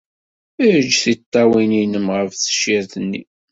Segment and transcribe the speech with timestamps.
[0.75, 3.21] Eǧǧ tiṭṭawin-nnem ɣef tcirt-nni.